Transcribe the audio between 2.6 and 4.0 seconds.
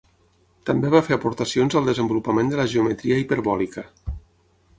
la geometria hiperbòlica.